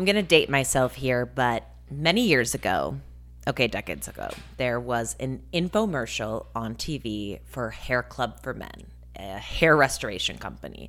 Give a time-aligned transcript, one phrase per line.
[0.00, 2.98] I'm going to date myself here, but many years ago,
[3.46, 9.36] okay, decades ago, there was an infomercial on TV for Hair Club for Men, a
[9.36, 10.88] hair restoration company.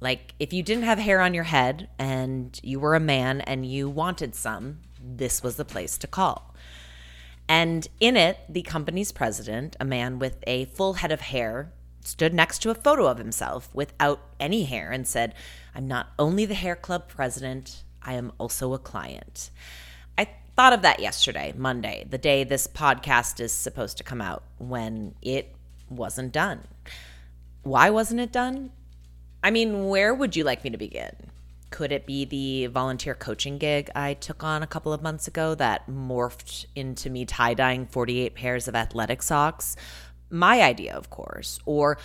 [0.00, 3.66] Like, if you didn't have hair on your head and you were a man and
[3.66, 6.54] you wanted some, this was the place to call.
[7.48, 12.32] And in it, the company's president, a man with a full head of hair, stood
[12.32, 15.34] next to a photo of himself without any hair and said,
[15.74, 19.50] I'm not only the hair club president, I am also a client.
[20.16, 24.44] I thought of that yesterday, Monday, the day this podcast is supposed to come out,
[24.58, 25.54] when it
[25.90, 26.62] wasn't done.
[27.62, 28.70] Why wasn't it done?
[29.42, 31.14] I mean, where would you like me to begin?
[31.70, 35.56] Could it be the volunteer coaching gig I took on a couple of months ago
[35.56, 39.76] that morphed into me tie dyeing 48 pairs of athletic socks?
[40.30, 41.58] My idea, of course.
[41.66, 41.98] Or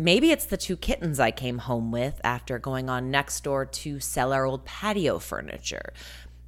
[0.00, 4.00] Maybe it's the two kittens I came home with after going on next door to
[4.00, 5.92] sell our old patio furniture.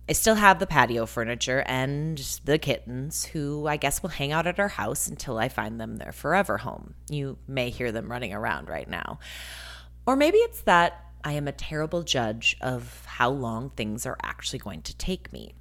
[0.09, 2.17] I still have the patio furniture and
[2.47, 5.99] the kittens, who I guess will hang out at our house until I find them
[5.99, 6.95] their forever home.
[7.11, 9.19] You may hear them running around right now.
[10.07, 14.61] Or maybe it's that I am a terrible judge of how long things are actually
[14.61, 15.53] going to take me.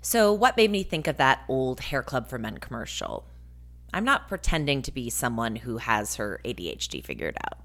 [0.00, 3.24] So, what made me think of that old Hair Club for Men commercial?
[3.92, 7.58] I'm not pretending to be someone who has her ADHD figured out.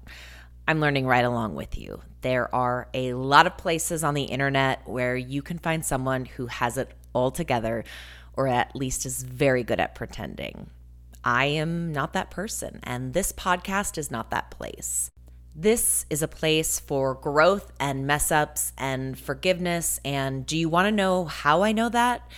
[0.66, 2.02] I'm learning right along with you.
[2.20, 6.46] There are a lot of places on the internet where you can find someone who
[6.46, 7.84] has it all together
[8.34, 10.68] or at least is very good at pretending.
[11.24, 15.10] I am not that person, and this podcast is not that place.
[15.56, 19.98] This is a place for growth and mess ups and forgiveness.
[20.04, 22.30] And do you want to know how I know that?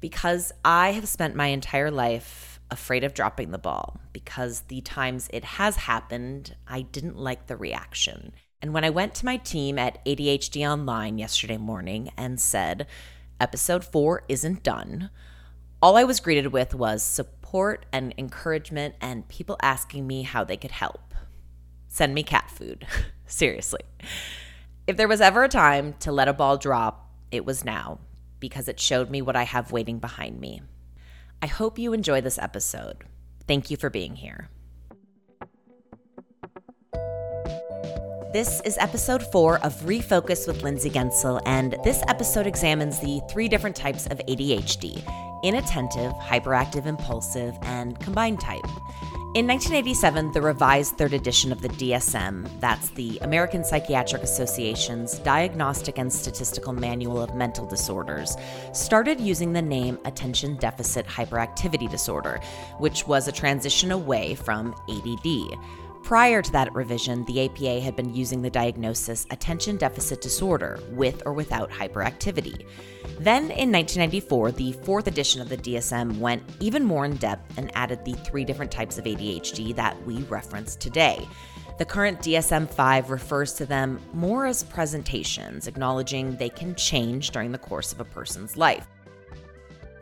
[0.00, 5.28] Because I have spent my entire life afraid of dropping the ball because the times
[5.32, 8.32] it has happened, I didn't like the reaction.
[8.60, 12.86] And when I went to my team at ADHD Online yesterday morning and said,
[13.40, 15.10] episode four isn't done,
[15.82, 20.56] all I was greeted with was support and encouragement and people asking me how they
[20.56, 21.14] could help.
[21.88, 22.86] Send me cat food.
[23.26, 23.82] Seriously.
[24.86, 28.00] If there was ever a time to let a ball drop, it was now
[28.40, 30.62] because it showed me what I have waiting behind me.
[31.42, 33.04] I hope you enjoy this episode.
[33.46, 34.48] Thank you for being here.
[38.32, 43.48] This is episode four of Refocus with Lindsay Guentzel, and this episode examines the three
[43.48, 45.02] different types of ADHD
[45.44, 48.64] inattentive, hyperactive, impulsive, and combined type.
[49.34, 55.98] In 1987, the revised third edition of the DSM, that's the American Psychiatric Association's Diagnostic
[55.98, 58.36] and Statistical Manual of Mental Disorders,
[58.72, 62.40] started using the name Attention Deficit Hyperactivity Disorder,
[62.78, 65.58] which was a transition away from ADD.
[66.04, 71.22] Prior to that revision, the APA had been using the diagnosis attention deficit disorder with
[71.24, 72.66] or without hyperactivity.
[73.20, 77.74] Then in 1994, the fourth edition of the DSM went even more in depth and
[77.74, 81.26] added the three different types of ADHD that we reference today.
[81.78, 87.50] The current DSM 5 refers to them more as presentations, acknowledging they can change during
[87.50, 88.86] the course of a person's life.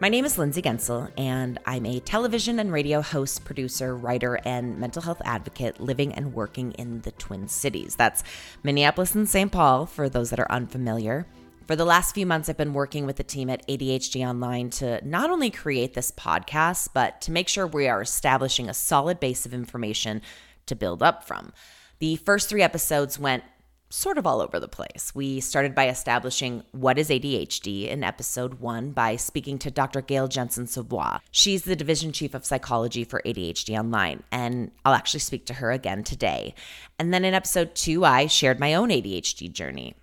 [0.03, 4.77] My name is Lindsay Guentzel, and I'm a television and radio host, producer, writer, and
[4.77, 7.95] mental health advocate living and working in the Twin Cities.
[7.95, 8.25] That's
[8.65, 9.53] Minneapolis and St.
[9.53, 11.29] Paul, for those that are unfamiliar.
[11.69, 15.01] For the last few months, I've been working with the team at ADHD Online to
[15.09, 19.47] not only create this podcast, but to make sure we are establishing a solid base
[19.47, 20.21] of information
[20.67, 21.53] to build up from.
[22.01, 23.45] The first three episodes went
[23.93, 25.13] sort of all over the place.
[25.15, 30.01] We started by establishing what is ADHD in episode one by speaking to Dr.
[30.01, 31.19] Gayle Jensen Savoie.
[31.31, 35.71] She's the division chief of psychology for ADHD Online, and I'll actually speak to her
[35.71, 36.55] again today.
[36.99, 39.95] And then in episode two, I shared my own ADHD journey,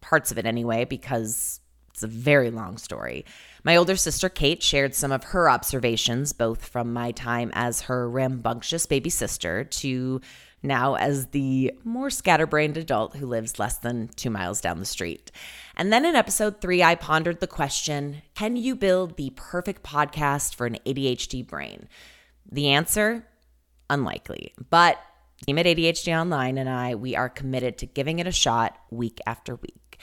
[0.00, 1.60] parts of it anyway, because
[1.96, 3.24] it's a very long story.
[3.62, 8.10] My older sister Kate shared some of her observations, both from my time as her
[8.10, 10.20] rambunctious baby sister to
[10.62, 15.30] now as the more scatterbrained adult who lives less than two miles down the street.
[15.76, 20.54] And then in episode three, I pondered the question Can you build the perfect podcast
[20.54, 21.88] for an ADHD brain?
[22.50, 23.26] The answer
[23.88, 24.54] unlikely.
[24.70, 24.98] But
[25.44, 29.20] Team at ADHD Online and I, we are committed to giving it a shot week
[29.26, 29.98] after week.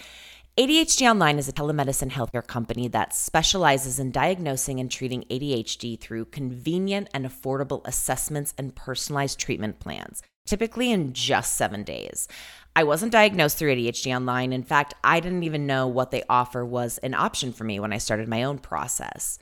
[0.56, 6.26] ADHD Online is a telemedicine healthcare company that specializes in diagnosing and treating ADHD through
[6.26, 12.28] convenient and affordable assessments and personalized treatment plans typically in just seven days.
[12.76, 14.52] I wasn't diagnosed through ADHD online.
[14.52, 17.94] In fact, I didn't even know what they offer was an option for me when
[17.94, 19.38] I started my own process.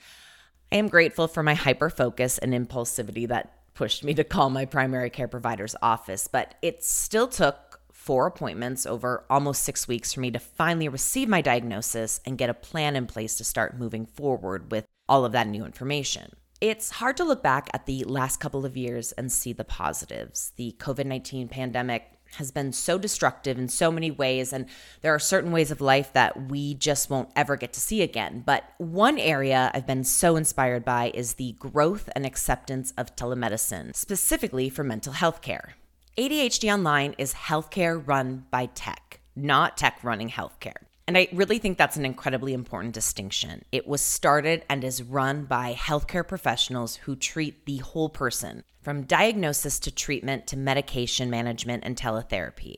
[0.72, 4.66] I am grateful for my hyper focus and impulsivity that pushed me to call my
[4.66, 10.20] primary care provider's office, but it still took four appointments over almost six weeks for
[10.20, 14.06] me to finally receive my diagnosis and get a plan in place to start moving
[14.06, 16.32] forward with all of that new information.
[16.62, 20.52] It's hard to look back at the last couple of years and see the positives.
[20.58, 22.04] The COVID 19 pandemic
[22.36, 24.68] has been so destructive in so many ways, and
[25.02, 28.44] there are certain ways of life that we just won't ever get to see again.
[28.46, 33.96] But one area I've been so inspired by is the growth and acceptance of telemedicine,
[33.96, 35.74] specifically for mental health care.
[36.16, 40.84] ADHD Online is healthcare run by tech, not tech running healthcare.
[41.08, 43.64] And I really think that's an incredibly important distinction.
[43.72, 49.04] It was started and is run by healthcare professionals who treat the whole person, from
[49.04, 52.78] diagnosis to treatment to medication management and teletherapy.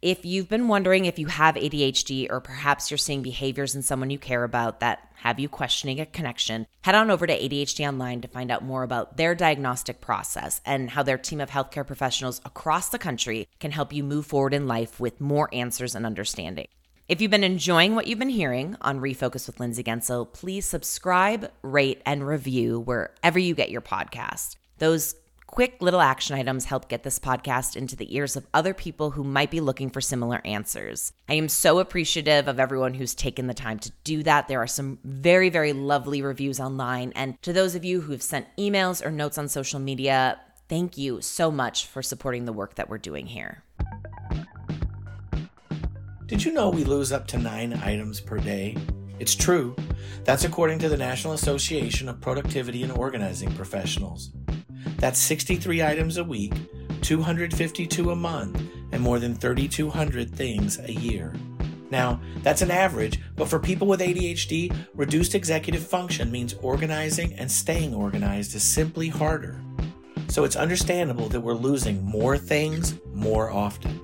[0.00, 4.10] If you've been wondering if you have ADHD or perhaps you're seeing behaviors in someone
[4.10, 8.20] you care about that have you questioning a connection, head on over to ADHD Online
[8.20, 12.40] to find out more about their diagnostic process and how their team of healthcare professionals
[12.44, 16.66] across the country can help you move forward in life with more answers and understanding.
[17.12, 21.50] If you've been enjoying what you've been hearing on Refocus with Lindsay Guentzel, please subscribe,
[21.60, 24.56] rate, and review wherever you get your podcast.
[24.78, 25.14] Those
[25.46, 29.24] quick little action items help get this podcast into the ears of other people who
[29.24, 31.12] might be looking for similar answers.
[31.28, 34.48] I am so appreciative of everyone who's taken the time to do that.
[34.48, 37.12] There are some very, very lovely reviews online.
[37.14, 41.20] And to those of you who've sent emails or notes on social media, thank you
[41.20, 43.62] so much for supporting the work that we're doing here.
[46.32, 48.74] Did you know we lose up to nine items per day?
[49.18, 49.76] It's true.
[50.24, 54.30] That's according to the National Association of Productivity and Organizing Professionals.
[54.96, 56.54] That's 63 items a week,
[57.02, 58.62] 252 a month,
[58.92, 61.34] and more than 3,200 things a year.
[61.90, 67.52] Now, that's an average, but for people with ADHD, reduced executive function means organizing and
[67.52, 69.60] staying organized is simply harder.
[70.28, 74.00] So it's understandable that we're losing more things more often.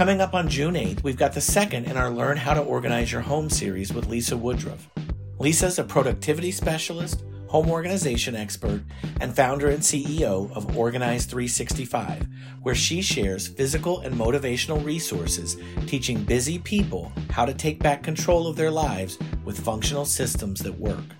[0.00, 3.12] Coming up on June 8th, we've got the second in our Learn How to Organize
[3.12, 4.88] Your Home series with Lisa Woodruff.
[5.38, 8.82] Lisa's a productivity specialist, home organization expert,
[9.20, 12.26] and founder and CEO of Organize 365,
[12.62, 18.46] where she shares physical and motivational resources teaching busy people how to take back control
[18.46, 21.19] of their lives with functional systems that work.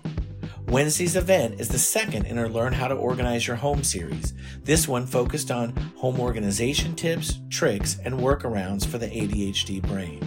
[0.71, 4.33] Wednesday's event is the second in our Learn How to Organize Your Home series.
[4.63, 10.21] This one focused on home organization tips, tricks, and workarounds for the ADHD brain.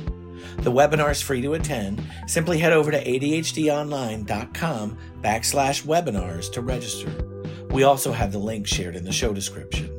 [0.58, 2.02] The webinar is free to attend.
[2.26, 7.10] Simply head over to ADHDonline.com backslash webinars to register.
[7.70, 9.98] We also have the link shared in the show description.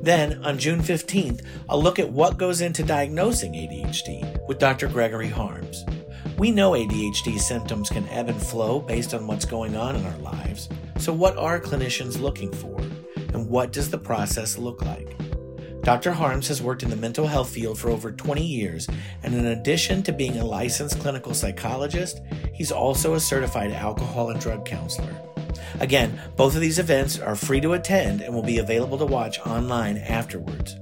[0.00, 4.88] Then, on June 15th, a look at what goes into diagnosing ADHD with Dr.
[4.88, 5.84] Gregory Harms.
[6.38, 10.18] We know ADHD symptoms can ebb and flow based on what's going on in our
[10.18, 10.68] lives.
[10.98, 12.78] So, what are clinicians looking for?
[13.32, 15.16] And what does the process look like?
[15.82, 16.12] Dr.
[16.12, 18.86] Harms has worked in the mental health field for over 20 years,
[19.22, 22.20] and in addition to being a licensed clinical psychologist,
[22.52, 25.14] he's also a certified alcohol and drug counselor.
[25.80, 29.38] Again, both of these events are free to attend and will be available to watch
[29.46, 30.76] online afterwards.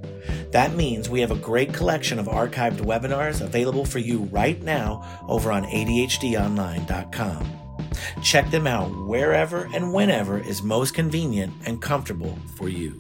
[0.55, 5.05] That means we have a great collection of archived webinars available for you right now
[5.27, 7.59] over on ADHDonline.com.
[8.23, 12.97] Check them out wherever and whenever is most convenient and comfortable for you.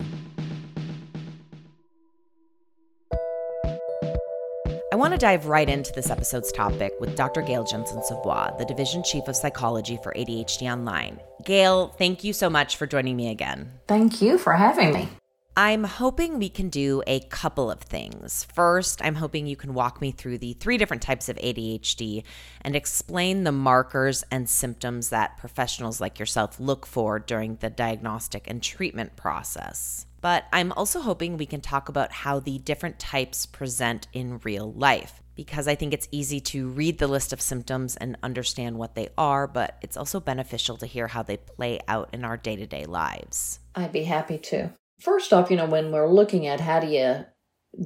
[4.93, 7.41] I want to dive right into this episode's topic with Dr.
[7.41, 11.21] Gayle Jensen Savoie, the Division Chief of Psychology for ADHD Online.
[11.45, 13.71] Gayle, thank you so much for joining me again.
[13.87, 15.09] Thank you for having me.
[15.57, 18.43] I'm hoping we can do a couple of things.
[18.53, 22.25] First, I'm hoping you can walk me through the three different types of ADHD
[22.63, 28.51] and explain the markers and symptoms that professionals like yourself look for during the diagnostic
[28.51, 30.07] and treatment process.
[30.21, 34.73] But I'm also hoping we can talk about how the different types present in real
[34.73, 38.97] life because I think it's easy to read the list of symptoms and understand what
[38.97, 42.57] they are, but it's also beneficial to hear how they play out in our day
[42.57, 43.61] to day lives.
[43.77, 44.73] I'd be happy to.
[45.05, 47.27] First off, you know, when we're looking at how do you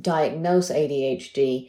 [0.01, 1.69] diagnose ADHD,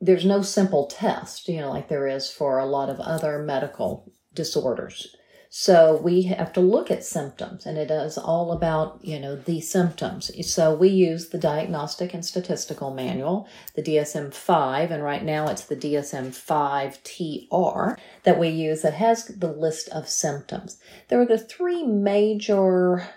[0.00, 4.12] there's no simple test, you know, like there is for a lot of other medical
[4.32, 5.16] disorders.
[5.50, 9.60] So we have to look at symptoms, and it is all about, you know, the
[9.60, 10.30] symptoms.
[10.48, 15.64] So we use the Diagnostic and Statistical Manual, the DSM 5, and right now it's
[15.64, 20.78] the DSM 5 TR that we use that has the list of symptoms.
[21.08, 23.08] There are the three major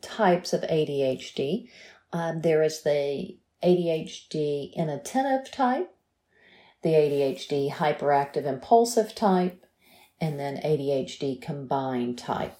[0.00, 1.68] types of ADHD.
[2.12, 5.94] Um, there is the ADHD inattentive type,
[6.82, 9.64] the ADHD hyperactive impulsive type,
[10.20, 12.56] and then ADHD combined type.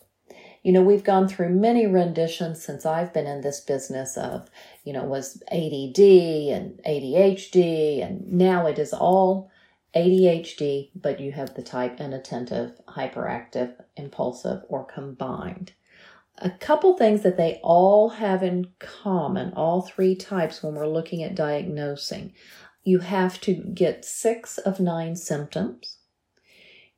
[0.62, 4.50] you know, we've gone through many renditions since I've been in this business of,
[4.85, 9.50] you know, was ADD and ADHD, and now it is all
[9.94, 15.73] ADHD, but you have the type inattentive, hyperactive, impulsive, or combined.
[16.42, 21.23] A couple things that they all have in common, all three types, when we're looking
[21.23, 22.32] at diagnosing.
[22.82, 25.99] You have to get six of nine symptoms.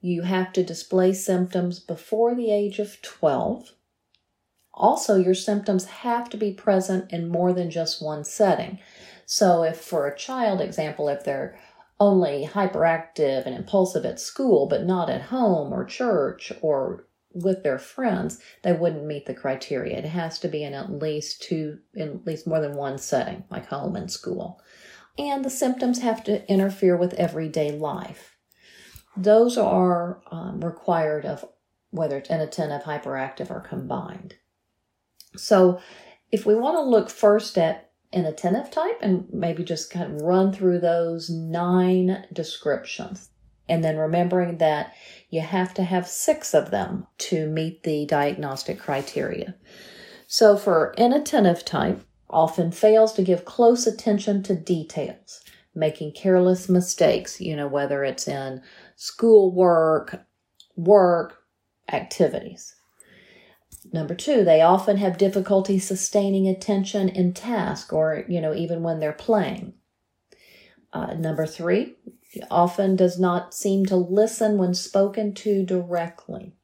[0.01, 3.73] You have to display symptoms before the age of 12.
[4.75, 8.79] Also, your symptoms have to be present in more than just one setting.
[9.27, 11.59] So, if for a child, example, if they're
[11.99, 17.79] only hyperactive and impulsive at school, but not at home or church or with their
[17.79, 19.99] friends, they wouldn't meet the criteria.
[19.99, 23.45] It has to be in at least two, in at least more than one setting,
[23.51, 24.61] like home and school.
[25.19, 28.37] And the symptoms have to interfere with everyday life.
[29.17, 31.45] Those are um, required of
[31.91, 34.37] whether it's inattentive, hyperactive, or combined.
[35.37, 35.81] So,
[36.31, 40.53] if we want to look first at inattentive type and maybe just kind of run
[40.53, 43.31] through those nine descriptions.
[43.73, 44.93] And then remembering that
[45.31, 49.55] you have to have six of them to meet the diagnostic criteria.
[50.27, 55.41] So for inattentive type, often fails to give close attention to details,
[55.75, 58.61] making careless mistakes, you know, whether it's in
[58.97, 60.23] schoolwork,
[60.77, 61.39] work,
[61.91, 62.75] activities.
[63.91, 69.01] Number two, they often have difficulty sustaining attention in task or, you know, even when
[69.01, 69.73] they're playing.
[70.93, 71.97] Uh, number three,
[72.51, 76.55] often does not seem to listen when spoken to directly.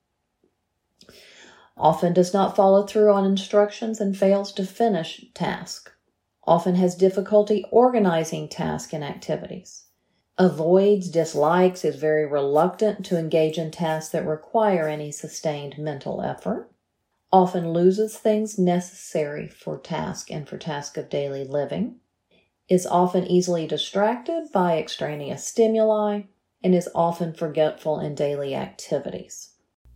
[1.77, 5.93] Often does not follow through on instructions and fails to finish task.
[6.45, 9.85] Often has difficulty organizing task and activities.
[10.39, 16.71] Avoids, dislikes, is very reluctant to engage in tasks that require any sustained mental effort
[17.33, 21.97] often loses things necessary for task and for task of daily living,
[22.69, 26.23] is often easily distracted by extraneous stimuli,
[26.63, 29.51] and is often forgetful in daily activities.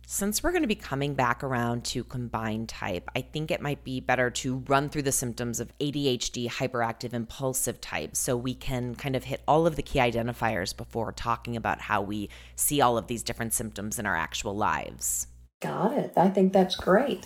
[0.05, 3.83] Since we're going to be coming back around to combined type, I think it might
[3.83, 8.95] be better to run through the symptoms of ADHD, hyperactive, impulsive type so we can
[8.95, 12.97] kind of hit all of the key identifiers before talking about how we see all
[12.97, 15.27] of these different symptoms in our actual lives.
[15.63, 16.13] Got it.
[16.17, 17.25] I think that's great.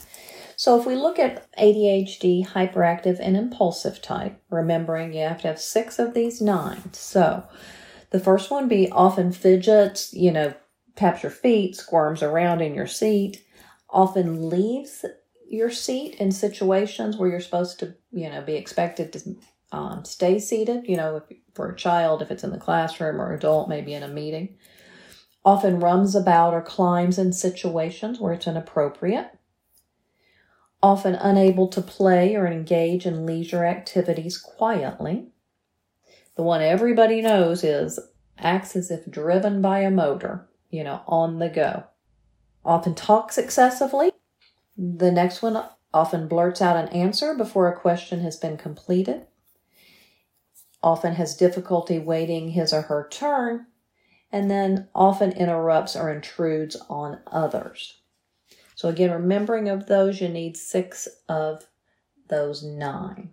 [0.56, 5.60] So if we look at ADHD, hyperactive, and impulsive type, remembering you have to have
[5.60, 6.94] six of these nine.
[6.94, 7.44] So
[8.12, 10.53] the first one be often fidgets, you know,
[10.96, 13.44] taps your feet, squirms around in your seat,
[13.89, 15.03] often leaves
[15.50, 19.36] your seat in situations where you're supposed to, you know, be expected to
[19.72, 23.34] um, stay seated, you know, if, for a child, if it's in the classroom or
[23.34, 24.58] adult, maybe in a meeting
[25.48, 29.32] often runs about or climbs in situations where it's inappropriate,
[30.84, 35.25] often unable to play or engage in leisure activities quietly.
[36.36, 37.98] The one everybody knows is
[38.38, 41.86] acts as if driven by a motor, you know, on the go.
[42.66, 44.12] Often talks excessively.
[44.77, 45.63] The next one
[45.94, 49.25] often blurts out an answer before a question has been completed.
[50.84, 53.68] Often has difficulty waiting his or her turn
[54.32, 58.00] and then often interrupts or intrudes on others.
[58.76, 61.68] So, again, remembering of those, you need six of
[62.28, 63.32] those nine.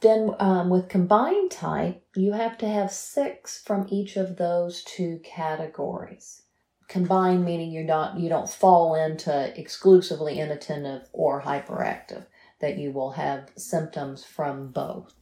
[0.00, 5.20] Then, um, with combined type, you have to have six from each of those two
[5.24, 6.42] categories.
[6.88, 12.26] Combined meaning you're not you don't fall into exclusively inattentive or hyperactive.
[12.60, 15.14] That you will have symptoms from both.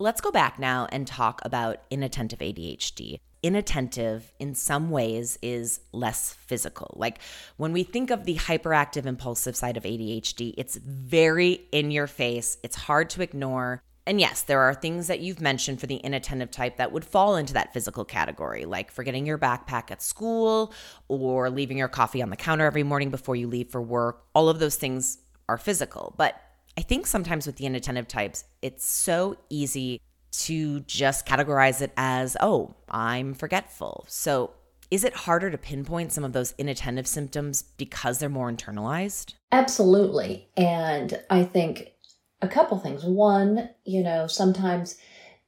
[0.00, 6.32] Let's go back now and talk about inattentive ADHD inattentive in some ways is less
[6.32, 6.92] physical.
[6.96, 7.20] Like
[7.56, 12.58] when we think of the hyperactive impulsive side of ADHD, it's very in your face,
[12.62, 13.80] it's hard to ignore.
[14.06, 17.36] And yes, there are things that you've mentioned for the inattentive type that would fall
[17.36, 20.72] into that physical category, like forgetting your backpack at school
[21.08, 24.24] or leaving your coffee on the counter every morning before you leave for work.
[24.34, 26.14] All of those things are physical.
[26.16, 26.40] But
[26.78, 32.36] I think sometimes with the inattentive types, it's so easy to just categorize it as,
[32.40, 34.04] oh, I'm forgetful.
[34.06, 34.52] So
[34.88, 39.34] is it harder to pinpoint some of those inattentive symptoms because they're more internalized?
[39.50, 40.50] Absolutely.
[40.56, 41.94] And I think
[42.42, 43.04] a couple things.
[43.04, 44.98] One, you know, sometimes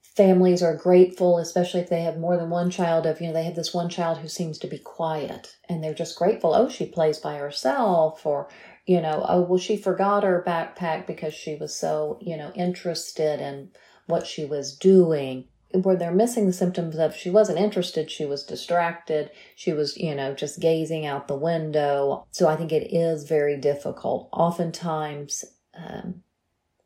[0.02, 3.44] families are grateful, especially if they have more than one child, of, you know, they
[3.44, 6.54] have this one child who seems to be quiet and they're just grateful.
[6.54, 8.48] Oh, she plays by herself or,
[8.90, 13.40] you know, oh, well, she forgot her backpack because she was so, you know, interested
[13.40, 13.70] in
[14.06, 15.44] what she was doing.
[15.72, 20.12] where they're missing the symptoms of she wasn't interested, she was distracted, she was, you
[20.12, 22.26] know, just gazing out the window.
[22.32, 24.28] So I think it is very difficult.
[24.32, 26.24] Oftentimes, um,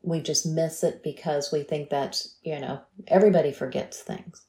[0.03, 4.45] we just miss it because we think that, you know, everybody forgets things.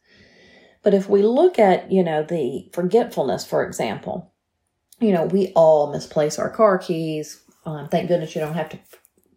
[0.82, 4.34] But if we look at, you know, the forgetfulness, for example,
[5.00, 7.40] you know, we all misplace our car keys.
[7.66, 8.78] Um, thank goodness you don't have to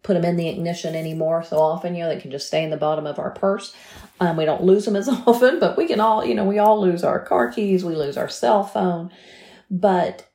[0.02, 1.94] put them in the ignition anymore so often.
[1.94, 3.74] You know, they can just stay in the bottom of our purse.
[4.18, 6.80] Um, we don't lose them as often, but we can all, you know, we all
[6.80, 9.10] lose our car keys, we lose our cell phone.
[9.70, 10.28] But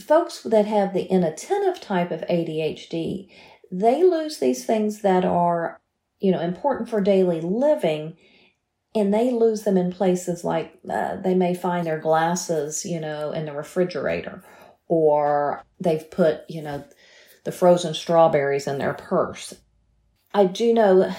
[0.00, 3.28] folks that have the inattentive type of ADHD,
[3.70, 5.80] they lose these things that are,
[6.20, 8.16] you know, important for daily living
[8.94, 13.32] and they lose them in places like uh, they may find their glasses, you know,
[13.32, 14.44] in the refrigerator,
[14.86, 16.84] or they've put, you know,
[17.44, 19.54] the frozen strawberries in their purse.
[20.32, 21.14] I do know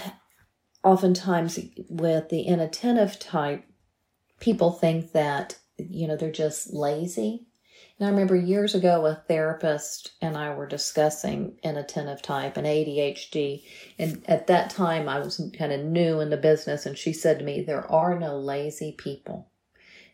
[0.84, 3.64] oftentimes with the inattentive type,
[4.40, 7.48] people think that, you know, they're just lazy.
[7.98, 13.64] And I remember years ago, a therapist and I were discussing inattentive type and ADHD.
[13.98, 16.86] And at that time, I was kind of new in the business.
[16.86, 19.50] And she said to me, There are no lazy people.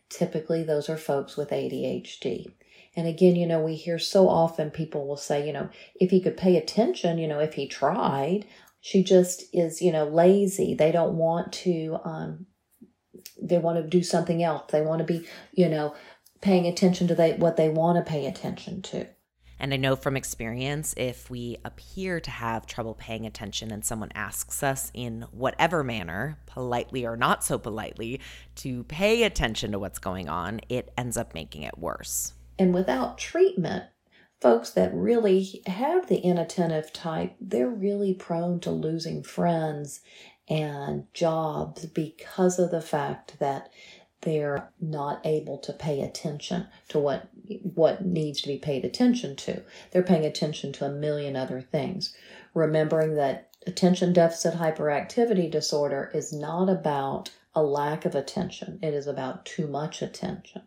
[0.10, 2.54] Typically, those are folks with ADHD.
[2.96, 6.22] And again, you know, we hear so often people will say, you know, if he
[6.22, 8.46] could pay attention, you know, if he tried,
[8.82, 10.74] she just is, you know, lazy.
[10.74, 12.48] They don't want to, um,
[13.42, 14.72] they want to do something else.
[14.72, 15.96] They want to be, you know,
[16.42, 19.08] paying attention to they, what they want to pay attention to.
[19.58, 24.12] And I know from experience, if we appear to have trouble paying attention and someone
[24.16, 28.20] asks us in whatever manner, politely or not so politely,
[28.56, 32.34] to pay attention to what's going on, it ends up making it worse.
[32.62, 33.86] And without treatment,
[34.40, 40.02] folks that really have the inattentive type, they're really prone to losing friends
[40.48, 43.72] and jobs because of the fact that
[44.22, 47.30] they're not able to pay attention to what
[47.64, 49.64] what needs to be paid attention to.
[49.90, 52.16] They're paying attention to a million other things.
[52.54, 58.78] Remembering that attention deficit hyperactivity disorder is not about a lack of attention.
[58.84, 60.62] It is about too much attention.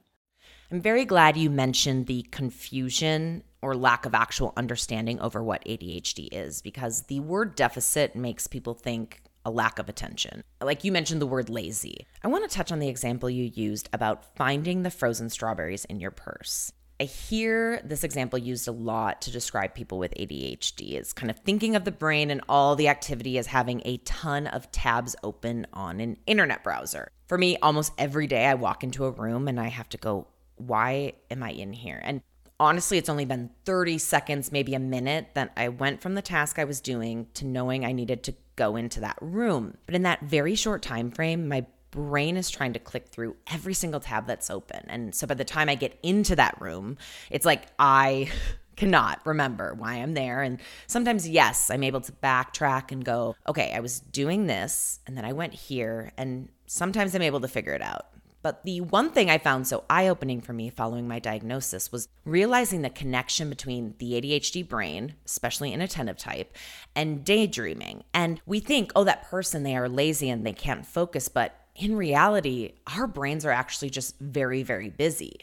[0.75, 6.31] I'm very glad you mentioned the confusion or lack of actual understanding over what ADHD
[6.33, 10.43] is because the word deficit makes people think a lack of attention.
[10.61, 12.09] Like you mentioned the word lazy.
[12.25, 16.01] I want to touch on the example you used about finding the frozen strawberries in
[16.01, 16.73] your purse.
[17.01, 20.95] I hear this example used a lot to describe people with ADHD.
[20.95, 24.49] It's kind of thinking of the brain and all the activity as having a ton
[24.49, 27.13] of tabs open on an internet browser.
[27.27, 30.29] For me, almost every day I walk into a room and I have to go,
[30.57, 32.01] why am I in here?
[32.03, 32.23] And
[32.61, 36.59] honestly, it's only been 30 seconds, maybe a minute, that I went from the task
[36.59, 39.77] I was doing to knowing I needed to go into that room.
[39.87, 43.75] But in that very short time frame, my brain is trying to click through every
[43.75, 44.85] single tab that's open.
[44.89, 46.99] And so by the time I get into that room,
[47.31, 48.31] it's like I
[48.77, 50.43] cannot remember why I'm there.
[50.43, 55.17] And sometimes, yes, I'm able to backtrack and go, okay, I was doing this and
[55.17, 56.13] then I went here.
[56.17, 58.07] And sometimes I'm able to figure it out.
[58.45, 62.09] But the one thing I found so eye opening for me following my diagnosis was
[62.27, 66.55] realizing the connection between the ADHD brain, especially inattentive type,
[66.95, 68.05] and daydreaming.
[68.13, 71.31] And we think, oh, that person, they are lazy and they can't focus.
[71.31, 75.41] But in reality, our brains are actually just very, very busy.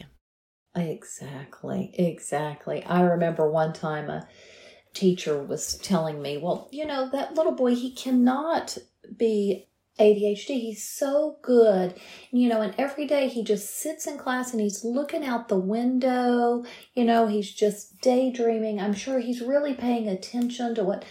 [0.76, 1.92] Exactly.
[1.98, 2.84] Exactly.
[2.84, 4.28] I remember one time a
[4.94, 8.78] teacher was telling me, well, you know, that little boy, he cannot
[9.16, 9.66] be
[9.98, 10.60] ADHD.
[10.60, 11.94] He's so good.
[12.30, 15.58] You know, and every day he just sits in class and he's looking out the
[15.58, 16.64] window.
[16.94, 18.80] You know, he's just daydreaming.
[18.80, 21.04] I'm sure he's really paying attention to what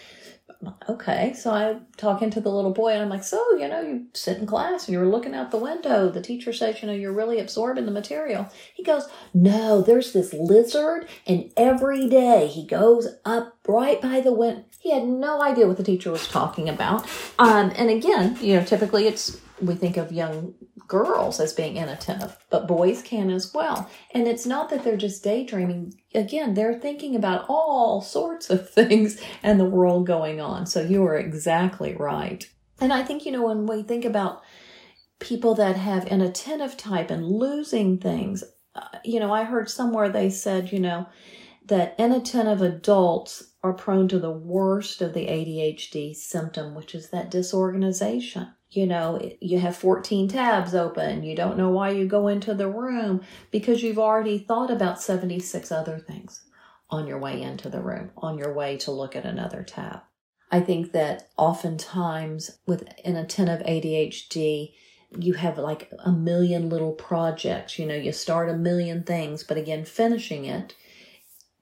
[0.89, 1.34] okay.
[1.34, 4.38] So I'm talking to the little boy and I'm like, so, you know, you sit
[4.38, 6.10] in class and you're looking out the window.
[6.10, 8.50] The teacher says, you know, you're really absorbing the material.
[8.74, 14.34] He goes, no, there's this lizard and every day he goes up right by the
[14.34, 14.63] window.
[14.80, 17.08] He had no idea what the teacher was talking about.
[17.38, 20.56] Um, and again, you know, typically it's, we think of young
[20.92, 23.90] girls as being inattentive, but boys can as well.
[24.14, 25.94] And it's not that they're just daydreaming.
[26.14, 30.66] Again, they're thinking about all sorts of things and the world going on.
[30.66, 32.46] So you are exactly right.
[32.82, 34.42] And I think, you know, when we think about
[35.20, 38.44] people that have inattentive type and losing things,
[38.76, 41.08] uh, you know, I heard somewhere they said, you know,
[41.68, 47.30] that inattentive adults are prone to the worst of the ADHD symptom, which is that
[47.30, 51.24] disorganization you know, you have 14 tabs open.
[51.24, 53.21] You don't know why you go into the room
[53.52, 56.43] because you've already thought about 76 other things
[56.89, 60.00] on your way into the room, on your way to look at another tab.
[60.50, 64.74] I think that oftentimes with inattentive ADHD,
[65.19, 67.78] you have like a million little projects.
[67.78, 70.76] You know, you start a million things, but again, finishing it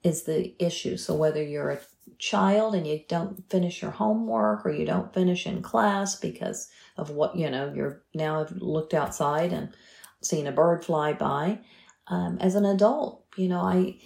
[0.04, 0.96] is the issue.
[0.96, 1.80] So whether you're a
[2.18, 7.10] child and you don't finish your homework or you don't finish in class because of
[7.12, 9.74] what, you know, you're now have looked outside and
[10.22, 11.60] seen a bird fly by.
[12.08, 13.98] Um, as an adult, you know, I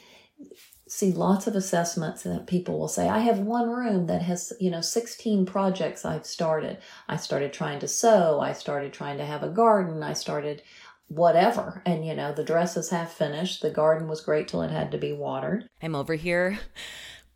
[0.87, 4.69] see lots of assessments that people will say, I have one room that has, you
[4.69, 6.77] know, 16 projects I've started.
[7.07, 8.39] I started trying to sew.
[8.39, 10.03] I started trying to have a garden.
[10.03, 10.61] I started
[11.07, 11.81] whatever.
[11.85, 13.61] And, you know, the dress is half finished.
[13.61, 15.67] The garden was great till it had to be watered.
[15.81, 16.59] I'm over here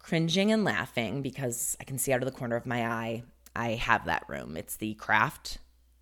[0.07, 3.71] cringing and laughing because I can see out of the corner of my eye I
[3.71, 4.55] have that room.
[4.55, 5.57] It's the craft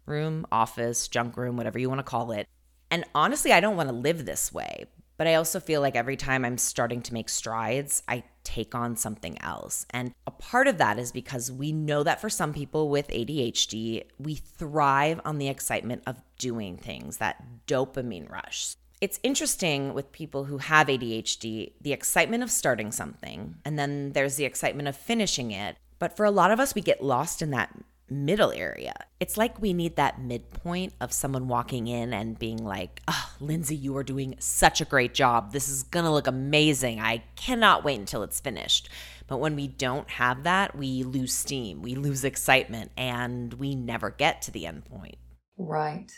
[0.05, 2.47] room, office, junk room, whatever you want to call it.
[2.91, 4.85] And honestly, I don't want to live this way,
[5.17, 8.95] but I also feel like every time I'm starting to make strides, I take on
[8.95, 9.87] something else.
[9.89, 14.03] And a part of that is because we know that for some people with ADHD,
[14.19, 18.75] we thrive on the excitement of doing things, that dopamine rush.
[19.01, 24.35] It's interesting with people who have ADHD, the excitement of starting something, and then there's
[24.37, 25.75] the excitement of finishing it.
[25.99, 27.75] But for a lot of us, we get lost in that
[28.09, 28.93] middle area.
[29.19, 33.75] It's like we need that midpoint of someone walking in and being like, oh, Lindsay,
[33.75, 35.51] you are doing such a great job.
[35.51, 36.99] This is going to look amazing.
[36.99, 38.89] I cannot wait until it's finished.
[39.27, 44.11] But when we don't have that, we lose steam, we lose excitement, and we never
[44.11, 45.17] get to the end point.
[45.57, 46.11] Right.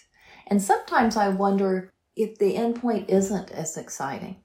[0.47, 4.37] And sometimes I wonder if the end point isn't as exciting.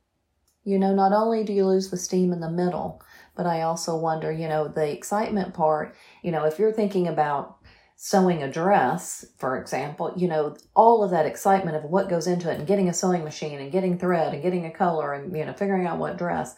[0.65, 3.03] You know, not only do you lose the steam in the middle,
[3.35, 7.57] but I also wonder, you know, the excitement part, you know, if you're thinking about
[7.97, 12.51] sewing a dress, for example, you know, all of that excitement of what goes into
[12.51, 15.45] it and getting a sewing machine and getting thread and getting a color and, you
[15.45, 16.55] know, figuring out what dress.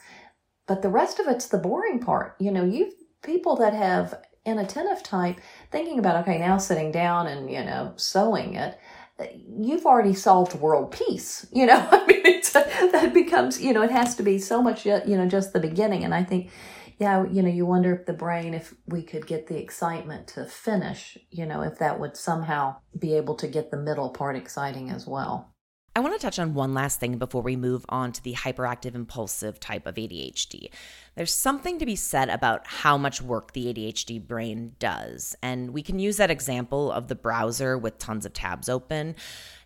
[0.67, 2.37] But the rest of it's the boring part.
[2.41, 7.51] You know, you people that have inattentive type thinking about, okay, now sitting down and,
[7.51, 8.79] you know, sewing it,
[9.47, 11.47] you've already solved world peace.
[11.53, 14.85] You know, I mean, it's, that becomes, you know, it has to be so much,
[14.85, 16.05] you know, just the beginning.
[16.05, 16.51] And I think,
[16.99, 20.45] yeah, you know, you wonder if the brain, if we could get the excitement to
[20.45, 24.91] finish, you know, if that would somehow be able to get the middle part exciting
[24.91, 25.54] as well.
[25.97, 28.97] I want to touch on one last thing before we move on to the hyperactive
[28.97, 30.71] impulsive type of ADHD.
[31.15, 35.37] There's something to be said about how much work the ADHD brain does.
[35.41, 39.15] And we can use that example of the browser with tons of tabs open.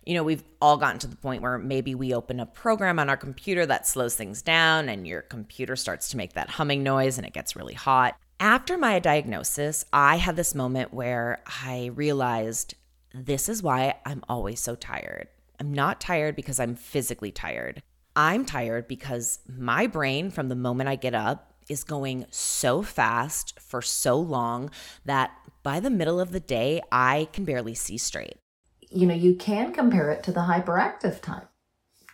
[0.05, 3.09] You know, we've all gotten to the point where maybe we open a program on
[3.09, 7.17] our computer that slows things down and your computer starts to make that humming noise
[7.17, 8.15] and it gets really hot.
[8.39, 12.75] After my diagnosis, I had this moment where I realized
[13.15, 15.27] this is why I'm always so tired.
[15.59, 17.83] I'm not tired because I'm physically tired.
[18.15, 23.59] I'm tired because my brain, from the moment I get up, is going so fast
[23.59, 24.71] for so long
[25.05, 28.37] that by the middle of the day, I can barely see straight.
[28.89, 31.47] You know, you can compare it to the hyperactive type.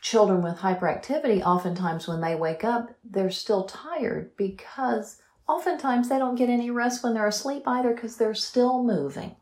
[0.01, 6.36] Children with hyperactivity, oftentimes when they wake up, they're still tired because oftentimes they don't
[6.36, 9.36] get any rest when they're asleep either because they're still moving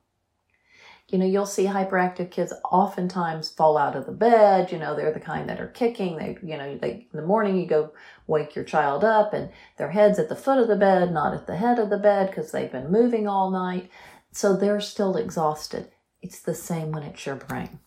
[1.14, 4.72] you know, you'll see hyperactive kids oftentimes fall out of the bed.
[4.72, 6.18] You know, they're the kind that are kicking.
[6.18, 7.92] They, you know, they, in the morning you go
[8.26, 11.46] wake your child up and their head's at the foot of the bed, not at
[11.46, 13.92] the head of the bed because they've been moving all night.
[14.32, 15.92] So they're still exhausted.
[16.24, 17.80] It's the same when it's your brain.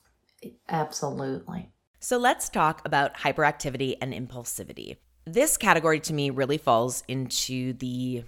[0.69, 1.73] Absolutely.
[1.99, 4.99] So let's talk about hyperactivity and impulsivity.
[5.25, 8.23] This category to me really falls into the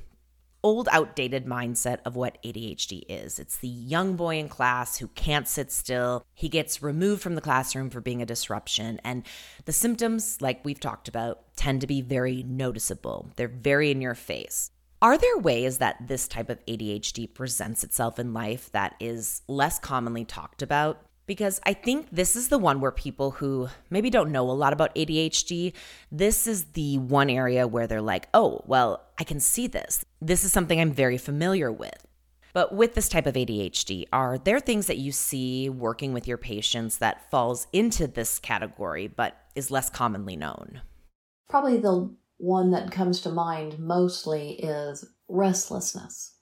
[0.63, 3.39] old, outdated mindset of what ADHD is.
[3.39, 6.25] It's the young boy in class who can't sit still.
[6.35, 9.01] He gets removed from the classroom for being a disruption.
[9.05, 9.25] And
[9.65, 14.15] the symptoms, like we've talked about, tend to be very noticeable, they're very in your
[14.15, 14.71] face.
[15.01, 19.79] Are there ways that this type of ADHD presents itself in life that is less
[19.79, 21.05] commonly talked about?
[21.29, 24.73] because I think this is the one where people who maybe don't know a lot
[24.73, 25.75] about ADHD,
[26.11, 30.05] this is the one area where they're like, oh, well, I can see this.
[30.21, 32.07] This is something I'm very familiar with.
[32.55, 36.39] But with this type of ADHD, are there things that you see working with your
[36.39, 40.81] patients that falls into this category but is less commonly known?
[41.49, 46.35] Probably the one that comes to mind mostly is restlessness.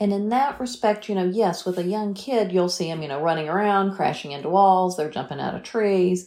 [0.00, 3.08] And in that respect, you know, yes, with a young kid, you'll see them, you
[3.08, 6.26] know, running around, crashing into walls, they're jumping out of trees.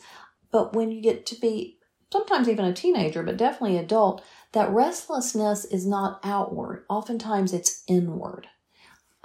[0.51, 1.79] But when you get to be
[2.11, 4.23] sometimes even a teenager, but definitely adult,
[4.55, 6.85] that restlessness is not outward.
[6.89, 8.47] Oftentimes it's inward.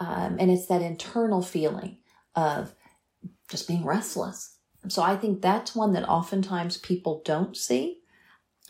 [0.01, 1.99] Um, and it's that internal feeling
[2.35, 2.75] of
[3.49, 4.57] just being restless.
[4.88, 8.01] So I think that's one that oftentimes people don't see.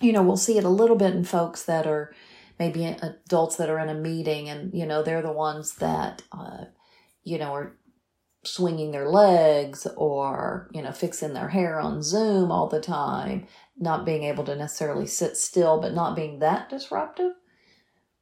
[0.01, 2.12] You know, we'll see it a little bit in folks that are
[2.59, 6.64] maybe adults that are in a meeting and you know they're the ones that uh,
[7.25, 7.79] you know are
[8.44, 13.46] swinging their legs or, you know, fixing their hair on Zoom all the time,
[13.81, 17.33] not being able to necessarily sit still, but not being that disruptive.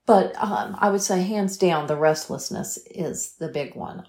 [0.07, 4.07] But um, I would say, hands down, the restlessness is the big one.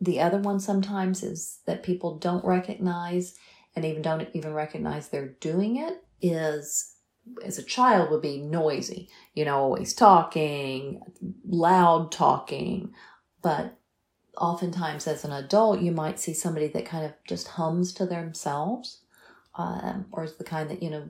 [0.00, 3.34] The other one sometimes is that people don't recognize
[3.74, 6.94] and even don't even recognize they're doing it is
[7.44, 11.00] as a child would be noisy, you know, always talking,
[11.46, 12.92] loud talking.
[13.42, 13.76] But
[14.36, 19.00] oftentimes as an adult, you might see somebody that kind of just hums to themselves,
[19.56, 21.06] um, or is the kind that, you know,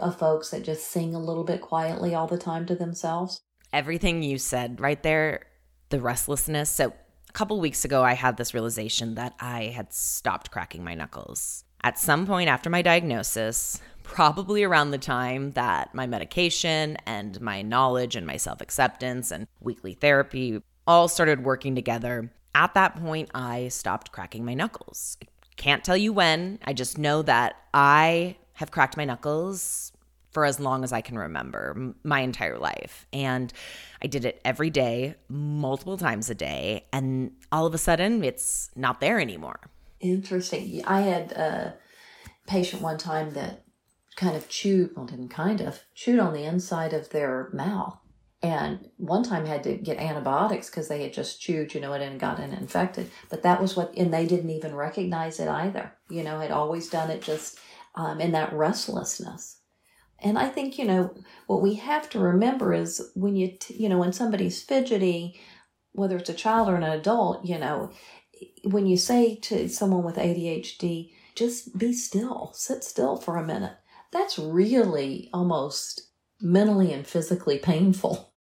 [0.00, 3.40] of folks that just sing a little bit quietly all the time to themselves.
[3.72, 5.46] Everything you said right there,
[5.90, 6.70] the restlessness.
[6.70, 6.92] So,
[7.28, 11.64] a couple weeks ago, I had this realization that I had stopped cracking my knuckles.
[11.84, 17.62] At some point after my diagnosis, probably around the time that my medication and my
[17.62, 23.30] knowledge and my self acceptance and weekly therapy all started working together, at that point,
[23.34, 25.18] I stopped cracking my knuckles.
[25.58, 26.58] Can't tell you when.
[26.64, 29.92] I just know that I have cracked my knuckles
[30.30, 33.06] for as long as I can remember, my entire life.
[33.12, 33.52] And
[34.02, 36.86] I did it every day, multiple times a day.
[36.92, 39.58] And all of a sudden, it's not there anymore.
[40.00, 40.84] Interesting.
[40.86, 41.76] I had a
[42.46, 43.64] patient one time that
[44.16, 47.98] kind of chewed, well, didn't kind of, chewed on the inside of their mouth.
[48.40, 52.02] And one time had to get antibiotics because they had just chewed, you know, it
[52.02, 53.10] and gotten infected.
[53.30, 55.92] But that was what, and they didn't even recognize it either.
[56.08, 57.58] You know, had always done it just
[57.96, 59.58] um, in that restlessness.
[60.20, 61.14] And I think, you know,
[61.46, 65.40] what we have to remember is when you, t- you know, when somebody's fidgety,
[65.92, 67.92] whether it's a child or an adult, you know,
[68.64, 73.76] when you say to someone with ADHD, just be still, sit still for a minute,
[74.12, 76.07] that's really almost
[76.40, 78.32] mentally and physically painful.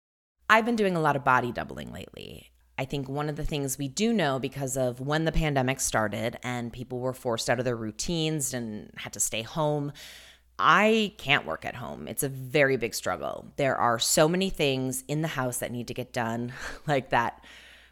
[0.49, 2.51] I've been doing a lot of body doubling lately.
[2.77, 6.37] I think one of the things we do know because of when the pandemic started
[6.43, 9.91] and people were forced out of their routines and had to stay home,
[10.59, 12.07] I can't work at home.
[12.07, 13.51] It's a very big struggle.
[13.57, 16.53] There are so many things in the house that need to get done,
[16.87, 17.43] like that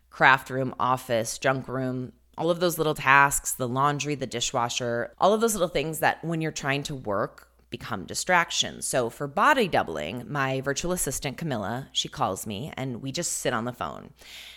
[0.10, 5.34] craft room, office, junk room, all of those little tasks, the laundry, the dishwasher, all
[5.34, 8.88] of those little things that when you're trying to work become distractions.
[8.88, 13.52] So for body doubling, my virtual assistant Camilla, she calls me and we just sit
[13.52, 14.12] on the phone.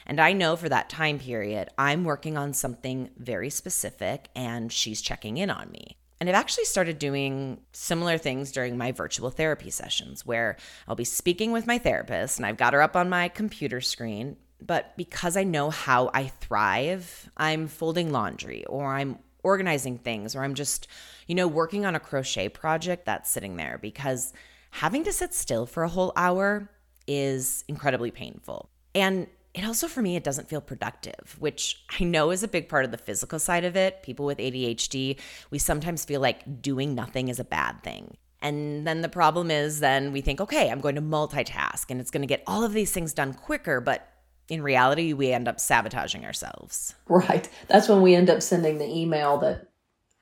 [0.07, 5.03] And I know for that time period, I'm working on something very specific and she's
[5.03, 5.97] checking in on me.
[6.21, 11.03] And I've actually started doing similar things during my virtual therapy sessions where I'll be
[11.03, 14.37] speaking with my therapist and I've got her up on my computer screen.
[14.61, 20.45] But because I know how I thrive, I'm folding laundry or I'm organizing things or
[20.45, 20.87] I'm just,
[21.27, 24.33] you know, working on a crochet project that's sitting there because
[24.71, 26.71] having to sit still for a whole hour
[27.07, 28.69] is incredibly painful.
[28.95, 32.69] And it also for me it doesn't feel productive which i know is a big
[32.69, 35.19] part of the physical side of it people with adhd
[35.51, 39.81] we sometimes feel like doing nothing is a bad thing and then the problem is
[39.81, 42.75] then we think okay i'm going to multitask and it's going to get all of
[42.75, 44.07] these things done quicker but
[44.49, 48.89] in reality we end up sabotaging ourselves right that's when we end up sending the
[48.89, 49.69] email that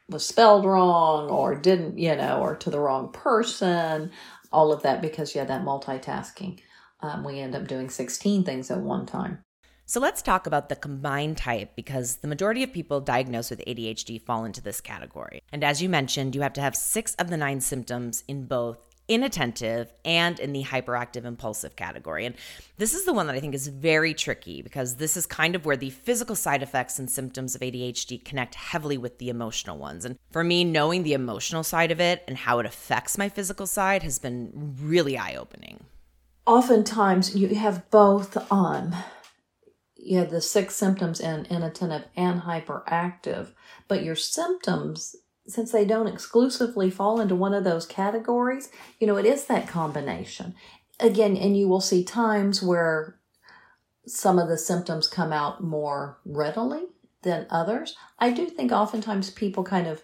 [0.08, 4.10] was spelled wrong or didn't you know or to the wrong person
[4.52, 6.58] all of that because you yeah that multitasking
[7.00, 9.42] um, we end up doing 16 things at one time.
[9.88, 14.20] So let's talk about the combined type because the majority of people diagnosed with ADHD
[14.20, 15.42] fall into this category.
[15.52, 18.85] And as you mentioned, you have to have six of the nine symptoms in both
[19.08, 22.26] inattentive and in the hyperactive impulsive category.
[22.26, 22.34] And
[22.78, 25.64] this is the one that I think is very tricky because this is kind of
[25.64, 30.04] where the physical side effects and symptoms of ADHD connect heavily with the emotional ones.
[30.04, 33.66] And for me, knowing the emotional side of it and how it affects my physical
[33.66, 35.84] side has been really eye opening
[36.46, 38.94] oftentimes you have both um
[39.96, 43.52] you have the six symptoms in inattentive and hyperactive
[43.88, 45.16] but your symptoms
[45.48, 49.68] since they don't exclusively fall into one of those categories you know it is that
[49.68, 50.54] combination.
[50.98, 53.18] Again and you will see times where
[54.06, 56.84] some of the symptoms come out more readily
[57.22, 57.96] than others.
[58.18, 60.02] I do think oftentimes people kind of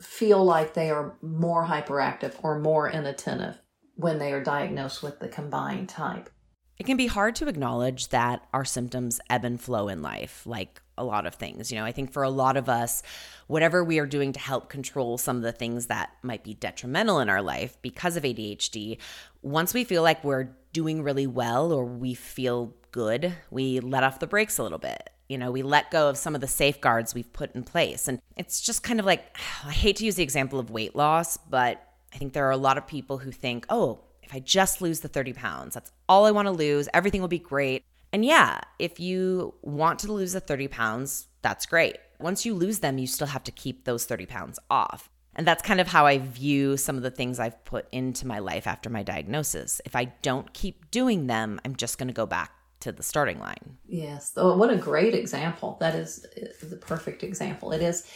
[0.00, 3.58] feel like they are more hyperactive or more inattentive
[3.94, 6.30] when they are diagnosed with the combined type.
[6.78, 10.81] It can be hard to acknowledge that our symptoms ebb and flow in life, like
[10.98, 11.70] a lot of things.
[11.70, 13.02] You know, I think for a lot of us,
[13.46, 17.20] whatever we are doing to help control some of the things that might be detrimental
[17.20, 18.98] in our life because of ADHD,
[19.42, 24.20] once we feel like we're doing really well or we feel good, we let off
[24.20, 25.10] the brakes a little bit.
[25.28, 28.06] You know, we let go of some of the safeguards we've put in place.
[28.06, 31.36] And it's just kind of like, I hate to use the example of weight loss,
[31.36, 34.80] but I think there are a lot of people who think, oh, if I just
[34.80, 37.84] lose the 30 pounds, that's all I want to lose, everything will be great.
[38.12, 41.96] And yeah, if you want to lose the 30 pounds, that's great.
[42.20, 45.08] Once you lose them, you still have to keep those 30 pounds off.
[45.34, 48.38] And that's kind of how I view some of the things I've put into my
[48.38, 49.80] life after my diagnosis.
[49.86, 53.38] If I don't keep doing them, I'm just going to go back to the starting
[53.40, 53.78] line.
[53.86, 54.32] Yes.
[54.36, 55.78] Oh, what a great example.
[55.80, 57.72] That is uh, the perfect example.
[57.72, 58.06] It is,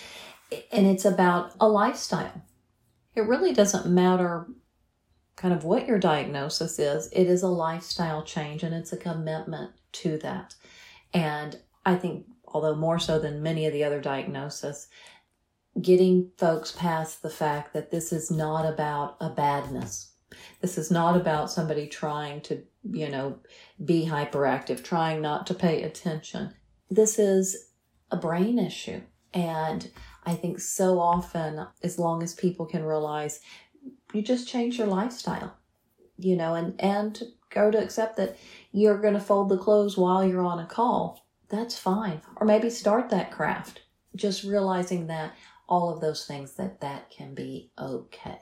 [0.72, 2.42] and it's about a lifestyle.
[3.14, 4.46] It really doesn't matter
[5.36, 9.70] kind of what your diagnosis is, it is a lifestyle change and it's a commitment
[10.02, 10.54] to that.
[11.12, 14.88] And I think, although more so than many of the other diagnoses,
[15.80, 20.12] getting folks past the fact that this is not about a badness.
[20.60, 23.38] This is not about somebody trying to, you know,
[23.84, 26.54] be hyperactive, trying not to pay attention.
[26.90, 27.70] This is
[28.10, 29.02] a brain issue.
[29.32, 29.90] And
[30.24, 33.40] I think so often, as long as people can realize
[34.12, 35.56] you just change your lifestyle,
[36.18, 38.36] you know, and, and go to accept that
[38.76, 41.26] you're going to fold the clothes while you're on a call.
[41.48, 42.20] That's fine.
[42.36, 43.80] Or maybe start that craft.
[44.14, 45.34] Just realizing that
[45.66, 48.38] all of those things that that can be okay.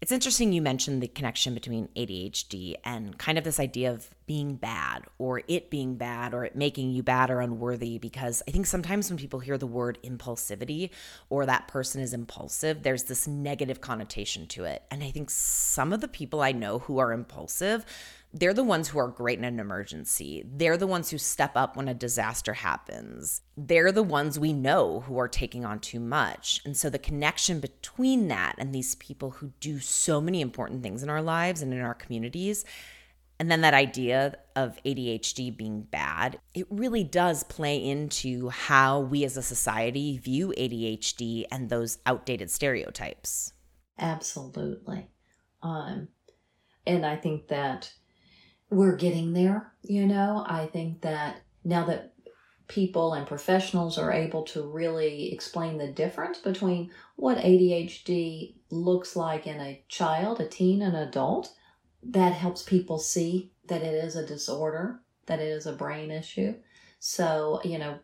[0.00, 4.56] It's interesting you mentioned the connection between ADHD and kind of this idea of being
[4.56, 8.64] bad or it being bad or it making you bad or unworthy because I think
[8.64, 10.88] sometimes when people hear the word impulsivity
[11.28, 14.82] or that person is impulsive, there's this negative connotation to it.
[14.90, 17.84] And I think some of the people I know who are impulsive
[18.32, 20.44] they're the ones who are great in an emergency.
[20.46, 23.40] They're the ones who step up when a disaster happens.
[23.56, 26.60] They're the ones we know who are taking on too much.
[26.64, 31.02] And so the connection between that and these people who do so many important things
[31.02, 32.64] in our lives and in our communities,
[33.40, 39.24] and then that idea of ADHD being bad, it really does play into how we
[39.24, 43.54] as a society view ADHD and those outdated stereotypes.
[43.98, 45.08] Absolutely.
[45.62, 46.08] Um,
[46.86, 47.92] and I think that
[48.70, 49.72] we're getting there.
[49.82, 52.14] You know, I think that now that
[52.68, 59.46] people and professionals are able to really explain the difference between what ADHD looks like
[59.48, 61.52] in a child, a teen, an adult,
[62.02, 66.54] that helps people see that it is a disorder, that it is a brain issue.
[67.00, 67.98] So, you know,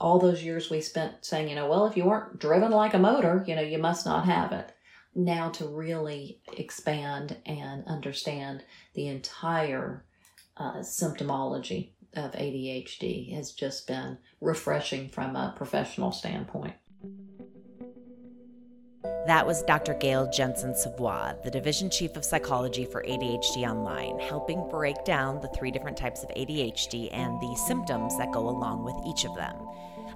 [0.00, 2.98] all those years we spent saying, you know, well, if you weren't driven like a
[2.98, 4.70] motor, you know, you must not have it.
[5.14, 10.03] Now to really expand and understand the entire
[10.56, 16.74] uh, symptomology of ADHD has just been refreshing from a professional standpoint.
[19.26, 19.94] That was Dr.
[19.94, 25.48] Gayle Jensen Savoie, the Division Chief of Psychology for ADHD Online, helping break down the
[25.48, 29.56] three different types of ADHD and the symptoms that go along with each of them.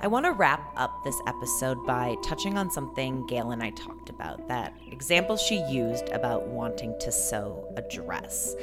[0.00, 4.10] I want to wrap up this episode by touching on something Gayle and I talked
[4.10, 8.54] about that example she used about wanting to sew a dress.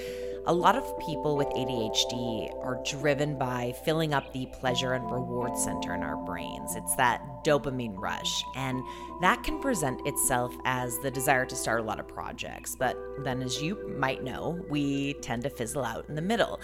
[0.47, 5.57] A lot of people with ADHD are driven by filling up the pleasure and reward
[5.57, 6.75] center in our brains.
[6.75, 8.79] It's that dopamine rush, and
[9.21, 12.75] that can present itself as the desire to start a lot of projects.
[12.75, 16.61] But then, as you might know, we tend to fizzle out in the middle.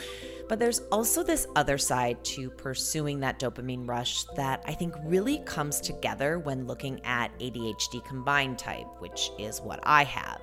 [0.48, 5.40] But there's also this other side to pursuing that dopamine rush that I think really
[5.40, 10.40] comes together when looking at ADHD combined type, which is what I have.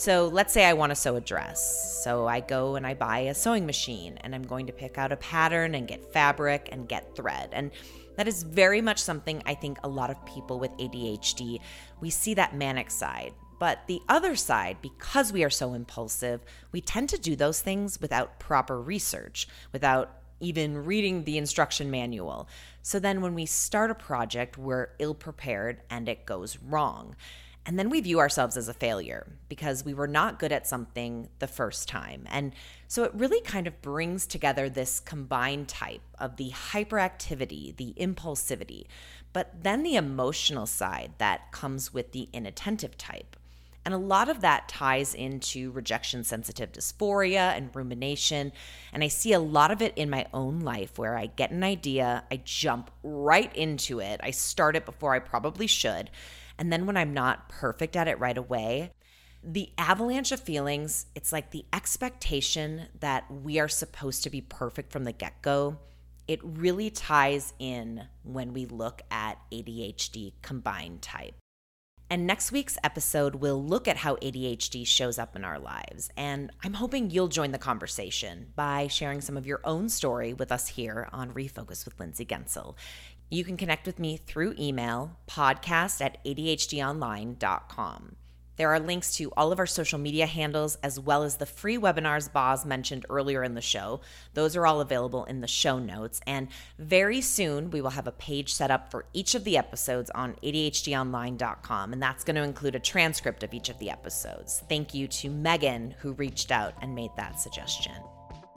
[0.00, 2.00] So let's say I want to sew a dress.
[2.02, 5.12] So I go and I buy a sewing machine and I'm going to pick out
[5.12, 7.50] a pattern and get fabric and get thread.
[7.52, 7.70] And
[8.16, 11.60] that is very much something I think a lot of people with ADHD,
[12.00, 13.34] we see that manic side.
[13.58, 16.40] But the other side, because we are so impulsive,
[16.72, 22.48] we tend to do those things without proper research, without even reading the instruction manual.
[22.80, 27.16] So then when we start a project, we're ill prepared and it goes wrong.
[27.70, 31.28] And then we view ourselves as a failure because we were not good at something
[31.38, 32.26] the first time.
[32.28, 32.52] And
[32.88, 38.86] so it really kind of brings together this combined type of the hyperactivity, the impulsivity,
[39.32, 43.36] but then the emotional side that comes with the inattentive type.
[43.84, 48.50] And a lot of that ties into rejection sensitive dysphoria and rumination.
[48.92, 51.62] And I see a lot of it in my own life where I get an
[51.62, 56.10] idea, I jump right into it, I start it before I probably should.
[56.60, 58.92] And then when I'm not perfect at it right away,
[59.42, 64.92] the avalanche of feelings, it's like the expectation that we are supposed to be perfect
[64.92, 65.78] from the get go.
[66.28, 71.34] It really ties in when we look at ADHD combined type.
[72.12, 76.10] And next week's episode will look at how ADHD shows up in our lives.
[76.16, 80.50] And I'm hoping you'll join the conversation by sharing some of your own story with
[80.50, 82.74] us here on Refocused with Lindsay Guentzel.
[83.32, 88.16] You can connect with me through email, podcast at ADHDonline.com.
[88.56, 91.78] There are links to all of our social media handles as well as the free
[91.78, 94.00] webinars Boz mentioned earlier in the show.
[94.34, 96.20] Those are all available in the show notes.
[96.26, 100.10] And very soon, we will have a page set up for each of the episodes
[100.10, 104.62] on ADHDonline.com, and that's going to include a transcript of each of the episodes.
[104.68, 107.94] Thank you to Megan, who reached out and made that suggestion.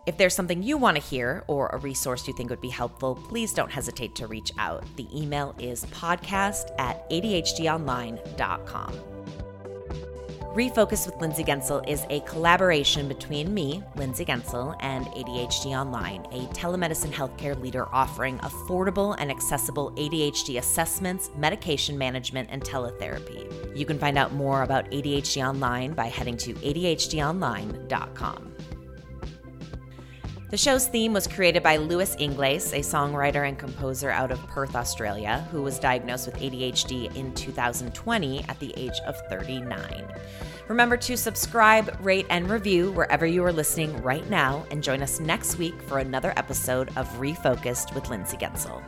[0.06, 3.16] If there's something you want to hear or a resource you think would be helpful,
[3.30, 4.84] please don't hesitate to reach out.
[4.98, 9.00] The email is podcast at ADHDonline.com.
[10.54, 16.46] Refocused with Lindsay Guentzel is a collaboration between me, Lindsay Guentzel, and ADHD Online, a
[16.54, 23.76] telemedicine healthcare leader offering affordable and accessible ADHD assessments, medication management, and teletherapy.
[23.76, 28.53] You can find out more about ADHD Online by heading to ADHDonline.com.
[30.54, 34.76] The show's theme was created by Lewis Ingles, a songwriter and composer out of Perth,
[34.76, 40.06] Australia, who was diagnosed with ADHD in 2020 at the age of 39.
[40.68, 45.20] Remember to subscribe, rate, and review wherever you are listening right now, and join us
[45.20, 48.84] next week for another episode of Refocused with Lindsay Guentzel.